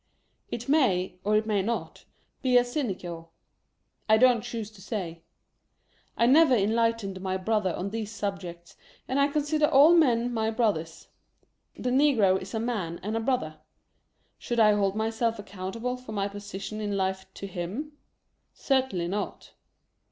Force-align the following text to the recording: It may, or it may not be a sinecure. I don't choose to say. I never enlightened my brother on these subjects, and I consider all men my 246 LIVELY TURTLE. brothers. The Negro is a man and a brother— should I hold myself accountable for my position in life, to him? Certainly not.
It 0.49 0.67
may, 0.67 1.19
or 1.23 1.35
it 1.37 1.45
may 1.45 1.61
not 1.61 2.05
be 2.41 2.57
a 2.57 2.63
sinecure. 2.63 3.25
I 4.09 4.17
don't 4.17 4.41
choose 4.41 4.71
to 4.71 4.81
say. 4.81 5.21
I 6.17 6.25
never 6.25 6.55
enlightened 6.55 7.21
my 7.21 7.37
brother 7.37 7.71
on 7.75 7.91
these 7.91 8.09
subjects, 8.09 8.75
and 9.07 9.19
I 9.19 9.27
consider 9.27 9.67
all 9.67 9.93
men 9.93 10.33
my 10.33 10.49
246 10.49 11.07
LIVELY 11.77 11.83
TURTLE. 11.83 12.15
brothers. 12.17 12.17
The 12.17 12.33
Negro 12.35 12.41
is 12.41 12.53
a 12.55 12.59
man 12.59 12.99
and 13.03 13.15
a 13.15 13.19
brother— 13.19 13.59
should 14.39 14.59
I 14.59 14.73
hold 14.73 14.95
myself 14.95 15.37
accountable 15.37 15.97
for 15.97 16.13
my 16.13 16.27
position 16.27 16.81
in 16.81 16.97
life, 16.97 17.31
to 17.35 17.45
him? 17.45 17.91
Certainly 18.53 19.07
not. 19.07 19.53